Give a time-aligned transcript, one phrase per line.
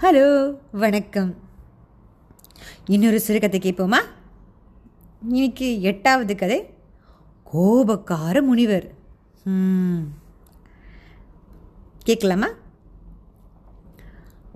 [0.00, 1.34] Hello வணக்கம்.
[2.86, 3.98] இன்னொரு சிறுகதை கேட்போமா?
[5.22, 6.74] இன்னைக்கு எட்டாவது கதை
[7.52, 8.94] கோபக்கார முனிவர்.
[12.02, 12.48] கேட்கலாமா?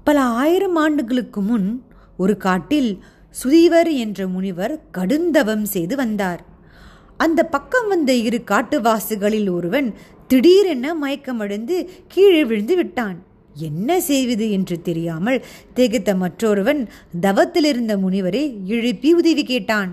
[0.04, 1.84] பல ஆயிரம் ஆண்டுகளுக்கு முன்
[2.16, 3.04] ஒரு காட்டில்
[3.42, 6.44] சுதீவர் என்ற முனிவர் கடுந்தவம் செய்து வந்தார்.
[7.16, 9.94] அந்த பக்கம் வந்த இரு காட்டுவாசிகளில் ஒருவன்
[10.26, 13.28] திடீரென மயக்கமடைந்து கீழே விழுந்து விட்டான்.
[13.60, 15.38] என்ன செய்வது என்று தெரியாமல்
[15.76, 16.80] திகைத்த மற்றொருவன்
[17.20, 19.92] தவத்திலிருந்த முனிவரை எழுப்பி உதவி கேட்டான்.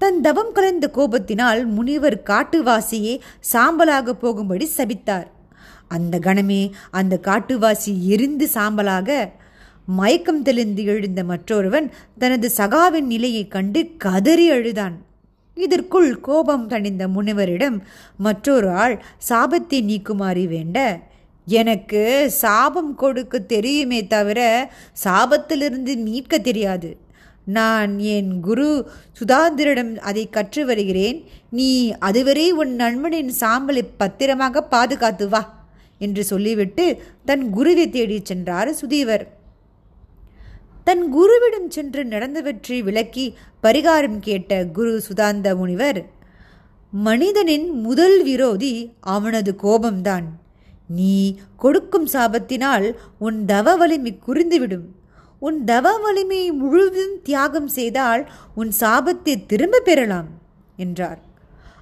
[0.00, 3.14] தன் தவம் கலந்த கோபத்தினால் முனிவர் காட்டுவாசியே
[3.52, 5.28] சாம்பலாக போகும்படி சபித்தார்.
[5.88, 9.30] அந்த கணமே அந்த காட்டுவாசி எரிந்து சாம்பலாக
[9.86, 11.86] மயக்கம் தெளிந்து எழுந்த மற்றொருவன்
[12.18, 14.96] தனது சகாவின் நிலையைக் கண்டு கதறி அழுதான்.
[15.56, 17.76] இதற்குள் கோபம் தணிந்த முனிவரிடம்
[18.16, 18.94] மற்றொரு ஆள்
[19.28, 20.78] சாபத்தை நீக்குமாறி வேண்ட
[21.46, 24.70] எனக்கு சாபம் கொடுக்க தெரியுமே தவிர
[25.04, 26.96] சாபத்திலிருந்து மீட்க தெரியாது.
[27.44, 28.88] நான் என் குரு
[29.20, 31.24] சுதாந்திரிடம் அதை கற்று வருகிறேன்.
[31.50, 35.64] நீ அதுவரை உன் நண்பனின் சாம்பலை பத்திரமாக பாதுகாத்து வா
[35.98, 39.26] என்று சொல்லிவிட்டு தன் குருவை தேடிச் சென்றார் சுதீவர்.
[40.84, 46.10] தன் குருவிடம் சென்று நடந்தவற்றை விளக்கி பரிகாரம் கேட்ட குரு சுதாந்த முனிவர்
[46.90, 50.24] மனிதனின் முதல் விரோதி அவனது கோபம்தான்.
[50.98, 51.14] நீ
[51.56, 52.86] கொடுக்கும் சாபத்தினால்
[53.18, 54.86] உன் தவ வலிமை குறிந்துவிடும்.
[55.46, 58.22] உன் தவ வலிமையை முழுவதும் தியாகம் செய்தால்
[58.54, 60.30] உன் சாபத்தை திரும்ப பெறலாம்
[60.76, 61.20] என்றார்.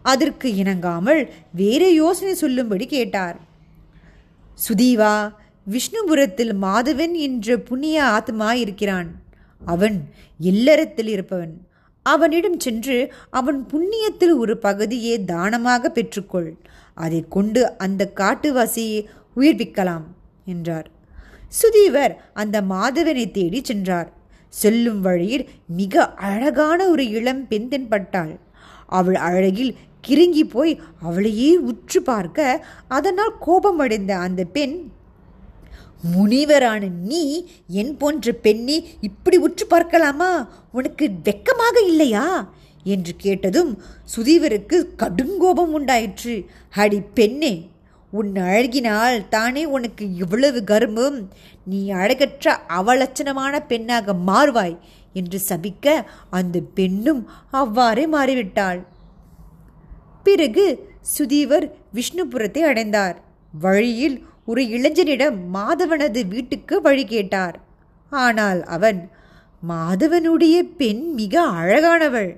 [0.03, 1.23] அதற்கு இணங்காமல்
[1.53, 3.39] வேறு யோசனை சொல்லும்படி கேட்டார்.
[4.67, 5.15] சுதீவா
[5.67, 9.11] விஷ்ணுபுரத்தில் மாதவன் என்ற புண்ணிய ஆத்மா இருக்கிறான்.
[9.63, 9.99] அவன்
[10.41, 11.55] இல்லறத்தில் இருப்பவன்.
[12.07, 12.97] அவனிடம் சென்று
[13.39, 16.51] அவன் புண்ணியத்தில் ஒரு பகுதியை தானமாக பெற்றுக்கொள்.
[17.05, 19.01] அதை கொண்டு அந்த காட்டுவாசியை
[19.37, 20.07] உயிர்ப்பிக்கலாம்
[20.53, 20.89] என்றார்.
[21.59, 24.09] சுதீவர் அந்த மாதவனை தேடி சென்றார்.
[24.53, 25.45] செல்லும் வழியில்
[25.81, 28.33] மிக அழகான ஒரு இளம் பெண் தென்பட்டாள்.
[28.99, 29.73] அவள் அழகில்
[30.09, 30.73] கிருங்கி போய்
[31.07, 32.65] அவளையே உற்று பார்க்க
[32.97, 34.77] அதனால் கோபமடைந்த அந்த பெண்
[36.15, 37.25] முனிவரான நீ
[37.81, 38.77] என் போன்ற பெண்ணை
[39.09, 40.31] இப்படி உற்று பார்க்கலாமா?
[40.73, 42.27] உனக்கு வெக்கமாக இல்லையா?
[42.85, 43.73] என்று கேட்டதும்
[44.15, 46.35] சுதீவருக்கு கடுங்கோபம் உண்டாயிற்று.
[46.75, 47.55] அடி பெண்ணே
[48.13, 51.19] உன் அழகினால் தானே உனக்கு இவ்வளவு கர்மம்.
[51.65, 54.77] நீ அழகற்ற அவலட்சணமான பெண்ணாக மாறுவாய்
[55.13, 58.81] என்று சபிக்க அந்த பெண்ணும் அவ்வாறே மாறிவிட்டாள்.
[60.23, 60.65] பிறகு
[61.19, 63.17] சுதீவர் விஷ்ணுபுரத்தை அடைந்தார்.
[63.53, 67.57] வழியில் ஒரு இளைஞனிடம் மாதவனது வீட்டுக்கு வழி கேட்டார்.
[68.13, 69.01] ஆனால் அவன்
[69.63, 72.31] மாதவனுடைய பெண் மிக அழகானவள்.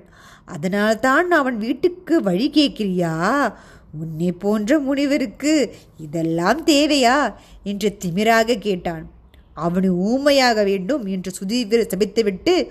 [0.45, 3.53] அதனால்தான் அவன் வீட்டுக்கு வழி கேட்கிறியா?
[3.99, 7.33] உன்னை போன்ற முனிவருக்கு இதெல்லாம் தேவையா?
[7.63, 9.09] என்று திமிராக கேட்டான்.
[9.53, 12.69] அவனை ஊமையாக வேண்டும் என்று சுதீவர் சபித்துவிட்டு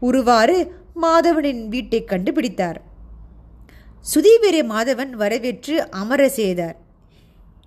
[0.00, 2.76] ஒருவாறு மாதவனின் வீட்டை கண்டுபிடித்தார்.
[4.14, 6.76] சுதீவிரை மாதவன் வரவேற்று அமர செய்தார்.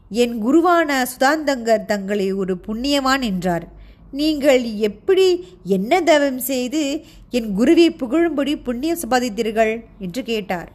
[0.10, 3.79] என் குருவான சுதாந்தங்கர் தங்களை ஒரு புண்ணியவான் என்றார்.
[4.12, 9.84] நீங்கள் எப்படி என்ன தவம் செய்து என் குருவை புகழும்படி புண்ணியம் சம்பாதித்தீர்கள்?
[10.00, 10.72] என்று கேட்டார்.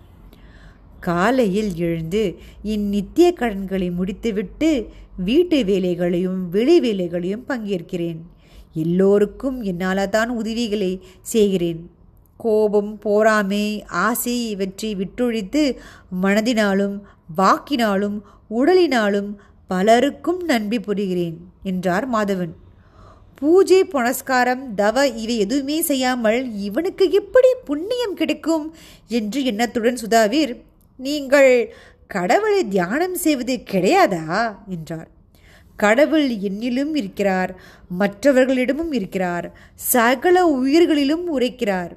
[1.00, 8.16] காலையில் எழுந்து என் நித்திய கடன்களை முடித்துவிட்டு வீட்டு வேலைகளையும் வெளி வேலைகளையும் பங்கேற்கிறேன்.
[8.74, 11.90] எல்லோருக்கும் என்னால் தான் உதவிகளை செய்கிறேன்.
[12.36, 15.76] கோபம் போராமை ஆசை இவற்றை விட்டொழித்து
[16.22, 17.00] மனதினாலும்
[17.36, 19.34] வாக்கினாலும் உடலினாலும்
[19.66, 22.54] பலருக்கும் நன்றி புரிகிறேன் என்றார் மாதவன்.
[23.34, 28.66] பூஜை புனஸ்காரம் தவ இவை எதுவுமே செய்யாமல் இவனுக்கு எப்படி புண்ணியம் கிடைக்கும்
[29.08, 30.52] என்று எண்ணத்துடன் சுதாவீர்
[30.96, 31.50] நீங்கள்
[32.06, 34.24] கடவுளை தியானம் செய்வது கிடையாதா?
[34.68, 35.08] என்றார்.
[35.76, 37.52] கடவுள் என்னிலும் இருக்கிறார்
[37.98, 41.92] மற்றவர்களிடமும் இருக்கிறார் சகல உயிர்களிலும் உரைக்கிறார்.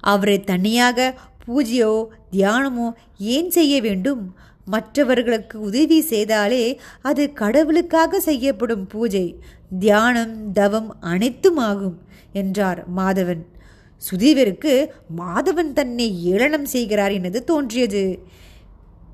[0.00, 1.92] அவரை தனியாக பூஜையோ
[2.32, 2.88] தியானமோ
[3.18, 4.34] ஏன் செய்ய வேண்டும்?
[4.64, 6.64] மற்றவர்களுக்கு உதவி செய்தாலே
[7.02, 9.26] அது கடவுளுக்காக செய்யப்படும் பூஜை.
[9.70, 11.98] தியானம் தவம் அனைத்தும் ஆகும்
[12.32, 13.44] என்றார் மாதவன்.
[14.10, 14.86] சுதீவருக்கு
[15.18, 18.18] மாதவன் தன்னை ஏளனம் செய்கிறார் எனது தோன்றியது.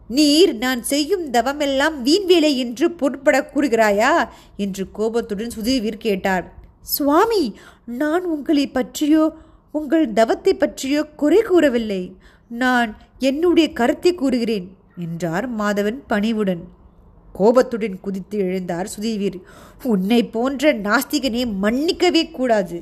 [0.09, 4.29] நீர் நான் செய்யும் தவமெல்லாம் வீண்வேலை என்று பொருட்பட கூறுகிறாயா?
[4.57, 6.53] என்று கோபத்துடன் சுதீவீர் கேட்டார்.
[6.81, 7.55] சுவாமி
[7.87, 9.35] நான் உங்களை பற்றியோ
[9.71, 12.17] உங்கள் தவத்தை பற்றியோ குறை கூறவில்லை.
[12.49, 16.81] நான் என்னுடைய கருத்தை கூறுகிறேன் என்றார் மாதவன் பணிவுடன்.
[17.39, 19.39] கோபத்துடன் குதித்து எழுந்தார் சுதீவீர்.
[19.93, 22.79] உன்னை போன்ற நாஸ்திகனை மன்னிக்கவே கூடாது.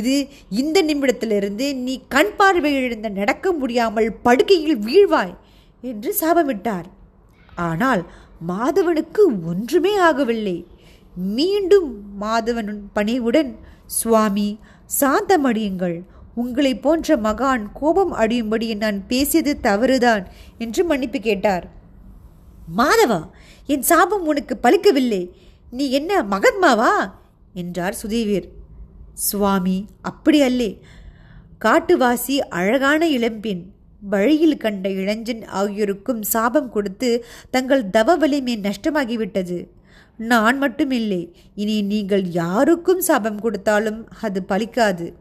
[0.00, 0.14] இது
[0.60, 5.34] இந்த நிமிடத்திலிருந்து நீ கண் பார்வை இழந்த நடக்க முடியாமல் படுக்கையில் வீழ்வாய்
[5.82, 6.88] என்று சாபமிட்டார்.
[7.68, 8.02] ஆனால்
[8.50, 10.56] மாதவனுக்கு ஒன்றுமே ஆகவில்லை.
[11.36, 11.88] மீண்டும்
[12.22, 13.52] மாதவன் பணிவுடன்
[13.98, 14.48] சுவாமி
[15.00, 15.96] சாந்தமடியுங்கள்
[16.42, 20.24] உங்களை போன்ற மகான் கோபம் அடியும்படி நான் பேசியது தவறுதான்
[20.64, 21.64] என்று மன்னிப்பு கேட்டார்.
[22.78, 23.20] மாதவா
[23.66, 25.30] என் சாபம் உனக்கு பலிக்கவில்லை.
[25.70, 27.10] நீ என்ன மகத்மாவா?
[27.54, 28.48] என்றார் சுதீவீர்.
[29.12, 30.78] சுவாமி அப்படி அல்லே.
[31.64, 33.64] காட்டுவாசி அழகான இளம்பெண்
[34.00, 39.68] வழியில் கண்ட இளைஞன் ஆகியோருக்கும் சாபம் கொடுத்து தங்கள் தவ வலிமை நஷ்டமாகிவிட்டது.
[40.16, 41.32] நான் மட்டுமில்லை.
[41.54, 45.12] இனி நீங்கள் யாருக்கும் சாபம் கொடுத்தாலும் அது பலிக்காது.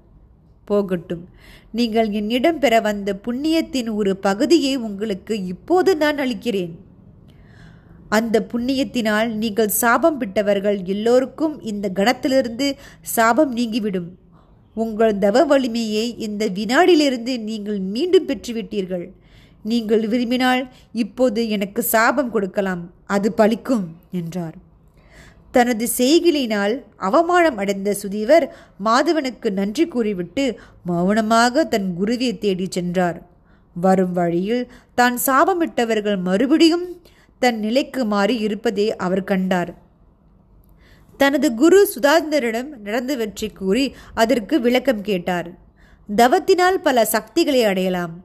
[0.66, 1.30] போகட்டும்.
[1.72, 6.94] நீங்கள் என்னிடம் பெற வந்த புண்ணியத்தின் ஒரு பகுதியை உங்களுக்கு இப்போது நான் அளிக்கிறேன்.
[8.10, 12.68] அந்த புண்ணியத்தினால் நீங்கள் சாபம் விட்டவர்கள் எல்லோருக்கும் இந்த கணத்திலிருந்து
[13.16, 14.10] சாபம் நீங்கிவிடும்.
[14.76, 19.06] உங்கள் தவ வலிமையை இந்த வினாடியிலிருந்து நீங்கள் மீண்டும் பெற்றுவிட்டீர்கள்.
[19.64, 20.62] நீங்கள் விரும்பினால்
[21.04, 22.84] இப்போது எனக்கு சாபம் கொடுக்கலாம்
[23.16, 24.56] அது பலிக்கும் என்றார்.
[25.52, 26.74] தனது செய்கிலினால்
[27.08, 28.46] அவமானம் அடைந்த சுதீவர்
[28.88, 30.46] மாதவனுக்கு நன்றி கூறிவிட்டு
[30.90, 33.18] மௌனமாக தன் குருவியை தேடிச் சென்றார்.
[33.76, 34.64] வரும் வழியில்
[34.96, 36.86] தான் சாபமிட்டவர்கள் மறுபடியும்
[37.42, 39.72] தன் நிலைக்கு மாறி இருப்பதை அவர் கண்டார்.
[41.20, 43.86] தனது குரு சுதாந்தரிடம் நடந்தவற்றை கூறி
[44.22, 45.50] அதற்கு விளக்கம் கேட்டார்.
[46.10, 48.16] தவத்தினால் பல சக்திகளை அடையலாம்.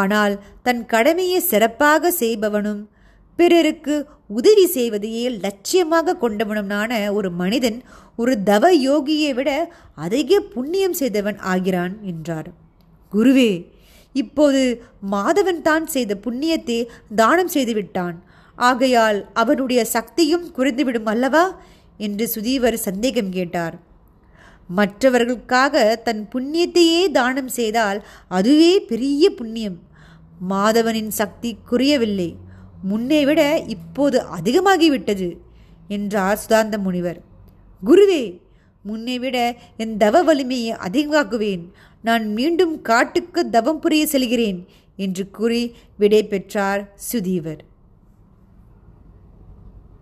[0.00, 0.34] ஆனால்
[0.66, 2.82] தன் கடமையை சிறப்பாக செய்பவனும்
[3.38, 3.94] பிறருக்கு
[4.38, 7.78] உதவி செய்வதையே லட்சியமாக கொண்டவனுமான ஒரு மனிதன்
[8.18, 9.50] ஒரு தவ யோகியை விட
[10.06, 12.50] அதிக புண்ணியம் செய்தவன் ஆகிறான் என்றார்.
[13.12, 13.52] குருவே
[14.14, 14.60] இப்போது
[15.14, 16.78] மாதவன் தான் செய்த புண்ணியத்தை
[17.20, 18.16] தானம் செய்துவிட்டான்.
[18.56, 21.60] ஆகையால் அவனுடைய சக்தியும் குறைந்துவிடும் அல்லவா?
[21.98, 23.78] என்று சுதீவர் சந்தேகம் கேட்டார்.
[24.68, 29.78] மற்றவர்களுக்காக தன் புண்ணியத்தையே தானம் செய்தால் அதுவே பெரிய புண்ணியம்.
[30.50, 32.36] மாதவனின் சக்தி குறையவில்லை.
[32.82, 35.36] முன்னே விட இப்போது அதிகமாகிவிட்டது
[35.88, 37.20] என்றார் சுதாந்த முனிவர்.
[37.86, 38.40] குருவே
[38.82, 41.64] முன்னே விட என் தவ வலிமையை அதிகமாக்குவேன்.
[42.02, 44.66] நான் மீண்டும் காட்டுக்கு தவம் புரிய செல்கிறேன்
[44.96, 47.58] என்று கூறி விடை பெற்றார் சுதீவர்.